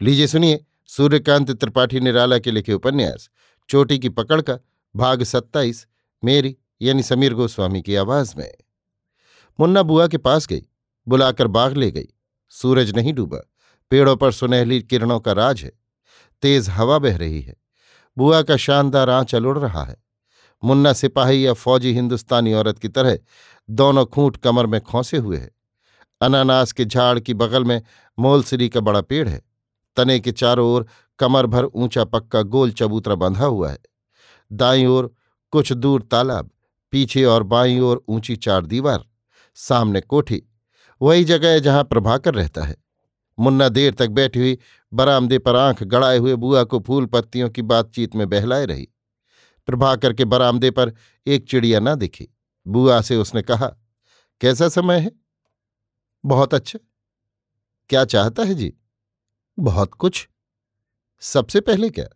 लीजिए 0.00 0.26
सुनिए, 0.26 0.64
सूर्यकांत 0.86 1.50
त्रिपाठी 1.50 2.00
निराला 2.00 2.38
के 2.38 2.50
लिखे 2.50 2.72
उपन्यास, 2.72 3.30
चोटी 3.68 3.98
की 3.98 4.08
पकड़ 4.08 4.40
का, 4.40 4.58
भाग 4.96 5.22
सत्ताईस, 5.22 5.86
मेरी, 6.24 6.56
यानी 6.82 7.02
समीर 7.02 7.34
गोस्वामी 7.34 7.82
की 7.82 7.96
आवाज़ 7.96 8.34
में। 8.38 8.54
मुन्ना 9.60 9.82
बुआ 9.82 10.06
के 10.06 10.18
पास 10.18 10.46
गई, 10.46 10.62
बुलाकर 11.08 11.46
बाग 11.46 11.76
ले 11.76 11.90
गई। 11.90 12.06
सूरज 12.48 12.94
नहीं 12.96 13.12
डूबा, 13.12 13.38
पेड़ों 13.90 14.16
पर 14.16 14.32
सुनहली 14.32 14.82
किरणों 14.82 15.20
का 15.20 15.32
राज 15.32 15.62
है। 15.62 15.72
तेज 16.42 16.68
हवा 16.68 16.98
बह 16.98 17.16
रही 17.16 17.40
है, 17.40 17.56
बुआ 18.16 18.42
का 18.42 18.56
शानदार 18.56 19.10
आंचल 19.10 19.46
उड़ 19.46 19.58
रहा 19.58 19.84
है। 19.84 19.96
मुन्ना 20.64 20.92
सिपाही 20.92 21.46
या 21.46 21.52
फौजी 21.52 21.92
हिंदुस्तानी 21.92 22.52
औरत 22.52 22.78
की 22.78 22.88
तरह, 22.88 23.18
दोनों 23.70 24.06
खूंट 24.06 24.36
कमर 24.36 24.66
में 24.66 24.80
खोसे 24.80 25.16
हुए 25.16 25.36
है। 25.36 25.50
अनानास 26.20 26.72
के 26.72 26.84
झाड़ 26.84 27.18
की 27.20 27.34
बगल 27.34 27.64
में 27.64 27.82
मोलसरी 28.18 28.68
का 28.68 28.80
बड़ा 28.80 29.00
पेड़ 29.00 29.28
है। 29.28 29.47
तने 29.98 30.20
के 30.20 30.32
चारों 30.32 30.68
ओर 30.70 30.86
कमर 31.18 31.46
भर 31.46 31.64
ऊँचा 31.64 32.04
पक्का 32.04 32.42
गोल 32.42 32.70
चबूतरा 32.70 33.14
बंधा 33.14 33.44
हुआ 33.44 33.70
है। 33.70 33.78
दाई 34.52 34.86
ओर 34.86 35.14
कुछ 35.52 35.72
दूर 35.72 36.02
तालाब, 36.02 36.50
पीछे 36.92 37.24
और 37.24 37.42
बाईं 37.42 37.80
ओर 37.80 38.04
ऊँची 38.08 38.36
चार 38.36 38.66
दीवार, 38.66 39.04
सामने 39.54 40.00
कोठी, 40.00 40.42
वही 41.02 41.24
जगह 41.24 41.48
है 41.48 41.60
जहाँ 41.60 41.84
प्रभाकर 41.84 42.34
रहता 42.34 42.64
है। 42.64 42.76
मुन्ना 43.38 43.68
देर 43.68 43.94
तक 43.94 44.08
बैठी 44.08 44.38
हुई 44.38 44.58
बरामदे 44.92 45.38
पर 45.38 45.56
आँख 45.56 45.82
गड़ाए 45.82 46.18
हुए 46.18 46.34
बुआ 46.34 46.64
को 46.64 46.80
फूल 46.80 47.06
पत्तियों 47.06 47.50
की 47.50 47.62
बातचीत 47.62 48.16
में 48.16 48.28
बहलाए 48.28 48.66
रही। 48.66 48.88
प्रभाकर 49.66 50.12
के 50.12 50.24
बरामदे 50.24 50.70
पर 50.70 50.92
एक 51.26 51.48
चिड़िया 51.48 51.80
ना 51.80 51.94
दिखी। 51.94 52.28
बुआ 52.66 53.00
से 53.00 53.16
उसने 53.16 53.42
कहा, 53.42 53.66
कैसा 54.40 54.68
समय 54.68 54.98
है? 54.98 55.12
बहुत 56.24 56.54
अच्छा। 56.54 56.78
क्या 57.90 58.04
चाहता 58.04 58.42
है 58.42 58.54
जी? 58.54 58.77
बहुत 59.58 59.94
कुछ। 59.94 60.28
सबसे 61.20 61.60
पहले 61.60 61.90
क्या? 61.90 62.06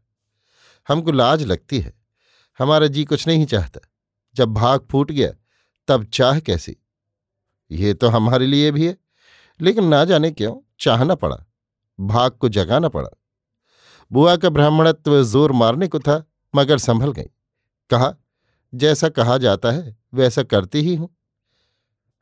हमको 0.89 1.13
लाज 1.13 1.43
लगती 1.43 1.81
है। 1.81 1.95
हमारा 2.59 2.87
जी 2.87 3.05
कुछ 3.05 3.27
नहीं 3.27 3.47
चाहता। 3.47 3.81
जब 4.35 4.49
भाग 4.49 4.89
फूट 4.91 5.13
गया, 5.13 5.33
तब 5.89 6.05
चाह 6.05 6.41
कैसी? 6.41 6.77
ये 7.71 7.95
तो 7.95 8.09
हमारे 8.09 8.47
लिए 8.47 8.71
भी 8.71 8.87
है। 8.87 8.99
लेकिन 9.61 9.85
ना 9.85 10.05
जाने 10.05 10.31
क्यों, 10.31 10.57
चाहना 10.81 11.15
पड़ा। 11.15 11.37
भाग 12.01 12.33
को 12.33 12.49
जगाना 12.49 12.89
पड़ा। 12.89 13.09
बुआ 14.13 14.37
का 14.37 14.49
ब्राह्मणत्व 14.49 15.23
ज़ोर 15.23 15.53
मारने 15.53 15.89
को 15.89 15.99
था, 15.99 16.25
मगर 16.55 16.79
संभल 16.79 17.13
गई। 17.13 17.31
कहा, 17.91 18.15
जैसा 18.75 19.09
कहा 19.09 19.39
जाता 19.39 19.71
है, 19.71 19.97
वैसा 20.15 20.43
करती 20.43 20.81
ही 20.81 20.95
हूँ। 20.95 21.17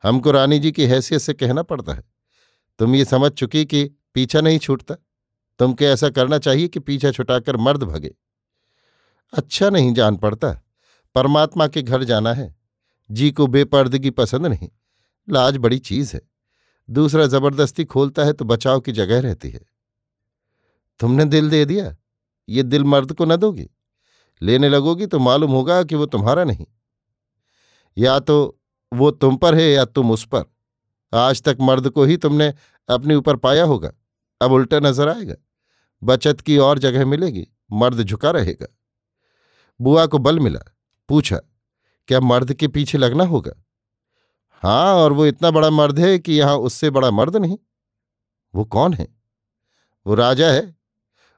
हमको 0.03 0.31
रानी 0.31 0.59
जी 0.59 0.71
की 0.71 0.85
हैसियत 0.85 1.21
से 1.21 1.33
कहना 1.33 1.63
पड़ता 1.63 1.93
है। 1.93 2.03
तुम 2.79 2.95
ये 2.95 3.05
समझ 3.05 3.31
चुकी 3.31 3.65
कि 3.65 3.91
पीछा 4.13 4.41
नहीं 4.41 4.59
छूटता। 4.59 4.95
तुमको 5.59 5.85
ऐसा 5.85 6.09
करना 6.09 6.37
चाहिए 6.37 6.67
कि 6.67 6.79
पीछा 6.79 7.11
छुटाकर 7.11 7.57
मर्द 7.57 7.83
भगे। 7.83 8.15
अच्छा 9.33 9.69
नहीं 9.69 9.93
जान 9.93 10.17
पड़ता। 10.17 10.61
परमात्मा 11.15 11.67
के 11.67 11.81
घर 11.81 12.03
जाना 12.03 12.33
है। 12.33 12.55
जी 13.11 13.31
को 13.31 13.47
बेपर्दगी 13.47 14.09
पसंद 14.09 14.45
नहीं। 14.45 14.69
लाज 15.29 15.57
बड़ी 15.57 15.79
चीज़ 15.79 16.15
है। 16.15 16.21
दूसरा 16.89 17.25
ज़बरदस्ती 17.25 17.85
खोलता 17.85 18.23
है 18.23 18.33
तो 18.33 18.45
बचाव 18.45 18.79
की 18.79 18.91
जगह 18.91 19.21
रहती 19.21 19.49
है। 19.49 19.61
तुमने 20.99 21.25
दिल 21.25 21.49
दे 21.49 21.65
दिया। 21.65 21.97
ये 22.49 22.63
दिल 22.63 22.83
मर्द 22.83 23.13
को 23.13 23.25
न 23.25 23.35
दोगी। 23.35 23.69
लेने 24.41 24.69
लगोगी 24.69 25.05
तो 25.05 25.19
मालूम 25.19 25.51
होगा 25.51 25.83
कि 25.83 25.95
वो 25.95 26.05
तुम्हारा 26.05 26.43
नहीं। 26.43 26.65
या 27.97 28.19
तो 28.19 28.59
वो 28.93 29.11
तुम 29.11 29.37
पर 29.37 29.55
है 29.55 29.71
या 29.71 29.85
तुम 29.85 30.11
उस 30.11 30.25
पर। 30.25 30.43
आज 31.13 31.41
तक 31.41 31.57
मर्द 31.61 31.89
को 31.89 32.03
ही 32.03 32.17
तुमने 32.17 32.53
अपने 32.89 33.15
ऊपर 33.15 33.35
पाया 33.35 33.63
होगा। 33.63 33.91
अब 34.41 34.51
उल्टा 34.51 34.79
नज़र 34.79 35.09
आएगा। 35.09 35.35
बचत 36.01 36.41
की 36.41 36.57
और 36.57 36.79
जगह 36.79 37.05
मिलेगी, 37.05 37.47
मर्द 37.71 38.01
झुका 38.03 38.31
रहेगा। 38.31 38.67
बुआ 39.79 40.05
को 40.05 40.17
बल 40.17 40.39
मिला, 40.39 40.59
पूछा, 41.09 41.39
क्या 42.07 42.19
मर्द 42.19 42.53
के 42.53 42.67
पीछे 42.67 42.97
लगना 42.97 43.23
होगा? 43.23 43.51
हाँ 44.63 44.95
और 44.95 45.13
वो 45.13 45.25
इतना 45.25 45.51
बड़ा 45.51 45.69
मर्द 45.69 45.99
है 45.99 46.17
कि 46.19 46.33
यहाँ 46.33 46.57
उससे 46.57 46.89
बड़ा 46.89 47.11
मर्द 47.11 47.35
नहीं। 47.35 47.57
वो 48.53 48.65
कौन 48.65 48.93
है? 48.93 49.07
वो 50.05 50.15
राजा 50.15 50.51
है। 50.51 50.75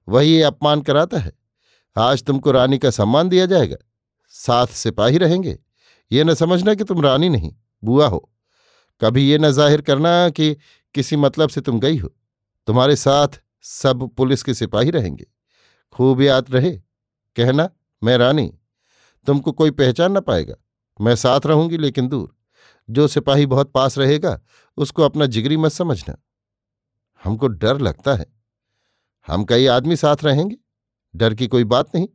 वही 0.08 0.42
अपमान 0.42 0.82
कराता 0.82 1.20
है। 1.20 1.32
आज 1.96 2.24
तुमको 2.24 2.52
रानी 2.52 2.78
का 2.78 2.90
सम्मान 2.90 3.30
दिया 3.30 3.46
जाएगा। 3.46 3.76
साथ 4.34 4.68
सिपाही 4.68 5.18
रहेंगे। 5.18 5.58
ये 6.12 6.24
न 6.24 6.34
समझना 6.34 6.74
कि 6.74 6.84
तुम 6.84 7.02
रानी 7.02 7.30
नहीं, 7.30 7.52
बुआ 7.84 8.08
हो। 8.08 8.30
कभी 9.02 9.30
ये 9.30 9.38
न 9.38 9.52
ज़ाहिर 9.52 9.82
करना 9.82 10.30
कि 10.30 10.56
किसी 10.96 11.16
मतलब 11.16 11.50
से 11.50 11.62
तुम 11.62 11.80
गई 11.80 11.98
हो। 11.98 12.10
तुम्हारे 12.68 12.96
साथ 12.96 13.28
सब 13.62 14.10
पुलिस 14.10 14.44
के 14.44 14.54
सिपाही 14.54 14.92
रहेंगे। 14.92 15.26
खूब 15.92 16.22
याद 16.22 16.46
रहे, 16.50 16.72
कहना, 17.36 17.70
मैं 18.04 18.18
रानी, 18.18 18.60
तुमको 19.26 19.52
कोई 19.52 19.72
पहचान 19.72 20.12
ना 20.12 20.20
पाएगा। 20.20 20.56
मैं 21.02 21.16
साथ 21.16 21.42
रहूँगी 21.46 21.78
लेकिन 21.78 22.08
दूर। 22.08 22.36
जो 22.90 23.08
सिपाही 23.08 23.46
बहुत 23.46 23.72
पास 23.72 23.98
रहेगा, 23.98 24.42
उसको 24.78 25.02
अपना 25.02 25.26
जिगरी 25.26 25.58
मत 25.58 25.72
समझना। 25.72 26.16
हमको 27.24 27.48
डर 27.48 27.78
लगता 27.78 28.16
है। 28.16 28.26
हम 29.28 29.44
कई 29.44 29.66
आदमी 29.66 29.96
साथ 29.96 30.18
रहेंगे। 30.24 30.58
डर 31.16 31.34
की 31.34 31.48
कोई 31.48 31.64
बात 31.64 31.96
नहीं। 31.96 32.08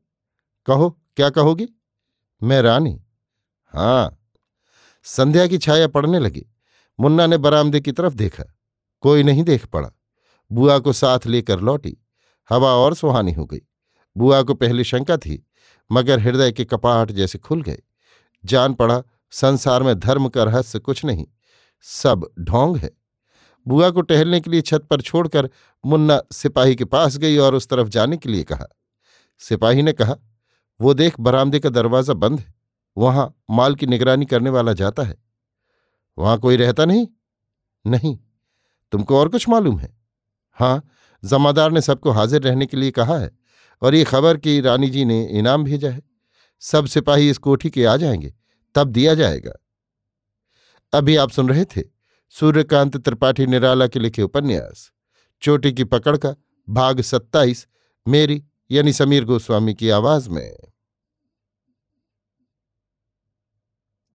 कहो, 0.66 0.90
क्या 1.16 1.30
कहोगी? 1.30 1.68
मैं 2.42 2.62
रानी। 2.62 3.04
हाँ। 3.66 4.18
संध्या 5.02 5.46
की 5.46 5.58
छाया 5.58 5.88
पड़ने 5.88 6.18
लगी। 6.18 6.46
मुन्ना 7.00 7.26
ने 7.26 7.38
बरामदे 7.38 7.80
की 7.80 7.92
तरफ़ 7.92 8.14
देखा। 8.14 8.44
कोई 9.00 9.22
नहीं 9.22 9.42
देख 9.42 9.66
पड़ा। 9.66 9.90
बुआ 10.52 10.78
को 10.78 10.92
साथ 10.92 11.26
लेकर 11.26 11.60
लौटी। 11.60 11.96
हवा 12.50 12.72
और 12.72 12.94
सुहानी 12.94 13.32
हो 13.32 13.46
गई। 13.46 13.60
बुआ 14.16 14.42
को 14.42 14.54
पहले 14.54 14.84
शंका 14.84 15.16
थी, 15.16 15.46
मगर 15.92 16.20
हृदय 16.20 16.52
के 16.52 16.64
कपाट 16.64 17.12
जैसे 17.12 17.38
खुल 17.38 17.62
गए। 17.62 17.82
जान 18.44 18.74
पड़ा, 18.74 19.02
संसार 19.30 19.82
में 19.82 19.98
धर्म 19.98 20.28
का 20.28 20.44
रहस्य 20.44 20.78
कुछ 20.78 21.04
नहीं, 21.04 21.26
सब 21.82 22.30
ढोंग 22.40 22.76
है। 22.76 22.90
बुआ 23.66 23.90
को 23.90 24.00
टहलने 24.00 24.40
के 24.40 24.50
लिए 24.50 24.60
छत 24.60 24.86
पर 24.90 25.00
छोड़कर 25.00 25.50
मुन्ना 25.86 26.22
सिपाही 26.32 26.76
के 26.76 26.84
पास 26.84 27.16
गई 27.16 27.36
और 27.36 27.54
उस 27.54 27.68
तरफ़ 27.68 27.88
जाने 27.88 28.16
के 28.16 28.28
लिए 28.28 28.42
कहा। 28.42 28.66
सिपाही 29.38 29.82
ने 29.82 29.92
कहा, 29.92 30.16
वो 30.80 30.94
देख 30.94 31.20
बरामदे 31.20 31.60
का 31.60 31.68
दरवाज़ा 31.68 32.14
बंद 32.14 32.40
है। 32.40 32.54
वहाँ 32.98 33.42
माल 33.50 33.74
की 33.74 33.86
निगरानी 33.86 34.26
करने 34.26 34.50
वाला 34.50 34.72
जाता 34.72 35.02
है। 35.02 35.16
वहाँ 36.18 36.38
कोई 36.38 36.56
रहता 36.56 36.84
नहीं? 36.84 37.06
नहीं। 37.86 38.18
तुमको 38.92 39.18
और 39.18 39.28
कुछ 39.28 39.48
मालूम 39.48 39.78
है? 39.78 39.97
हाँ 40.58 40.82
जमादार 41.24 41.72
ने 41.72 41.80
सबको 41.80 42.10
हाजिर 42.10 42.42
रहने 42.42 42.66
के 42.66 42.76
लिए 42.76 42.90
कहा 42.90 43.18
है 43.18 43.30
और 43.82 43.94
ये 43.94 44.04
खबर 44.04 44.36
कि 44.36 44.60
रानी 44.60 44.90
जी 44.90 45.04
ने 45.04 45.24
इनाम 45.24 45.64
भेजा 45.64 45.90
है। 45.90 46.02
सब 46.60 46.86
सिपाही 46.86 47.30
इस 47.30 47.38
कोठी 47.38 47.70
के 47.70 47.84
आ 47.84 47.96
जाएँगे, 47.96 48.34
तब 48.74 48.88
दिया 48.88 49.14
जाएगा। 49.14 49.52
अभी 50.92 51.16
आप 51.16 51.30
सुन 51.30 51.48
रहे 51.48 51.64
थे 51.64 51.82
सूर्यकांत 52.30 52.96
त्रिपाठी 52.96 53.46
निराला 53.46 53.86
के 53.86 53.98
लिखे 53.98 54.22
उपन्यास, 54.22 54.90
चोटी 55.42 55.72
की 55.72 55.84
पकड़ 55.84 56.16
का 56.16 56.34
भाग 56.68 57.00
सत्ताईस, 57.00 57.66
मेरी 58.08 58.44
यानी 58.70 58.92
समीर 58.92 59.24
गोस्वामी 59.24 59.74
की 59.74 59.90
आवाज़ 59.90 60.30
में। 60.30 60.56